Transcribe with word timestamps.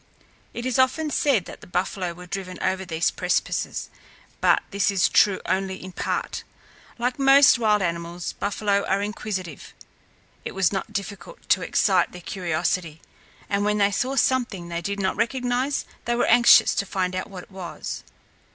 It 0.51 0.65
is 0.65 0.79
often 0.79 1.11
said 1.11 1.45
that 1.45 1.61
the 1.61 1.67
buffalo 1.67 2.11
were 2.13 2.25
driven 2.25 2.57
over 2.59 2.83
these 2.85 3.11
precipices, 3.11 3.91
but 4.39 4.63
this 4.71 4.89
is 4.89 5.07
true 5.07 5.39
only 5.45 5.75
in 5.75 5.91
part. 5.91 6.43
Like 6.97 7.19
most 7.19 7.59
wild 7.59 7.83
animals, 7.83 8.33
buffalo 8.33 8.83
are 8.87 9.03
inquisitive. 9.03 9.75
It 10.43 10.53
was 10.55 10.73
not 10.73 10.91
difficult 10.91 11.47
to 11.49 11.61
excite 11.61 12.13
their 12.13 12.21
curiosity, 12.21 12.99
and 13.47 13.63
when 13.63 13.77
they 13.77 13.91
saw 13.91 14.15
something 14.15 14.69
they 14.69 14.81
did 14.81 14.99
not 14.99 15.17
recognize, 15.17 15.85
they 16.05 16.15
were 16.15 16.25
anxious 16.25 16.73
to 16.73 16.85
find 16.87 17.15
out 17.15 17.29
what 17.29 17.43
it 17.43 17.51
was. 17.51 18.03